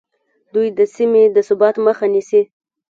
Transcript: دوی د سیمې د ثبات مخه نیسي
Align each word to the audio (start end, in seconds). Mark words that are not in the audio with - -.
دوی 0.53 0.67
د 0.77 0.79
سیمې 0.95 1.23
د 1.35 1.37
ثبات 1.47 1.75
مخه 1.85 2.05
نیسي 2.13 2.41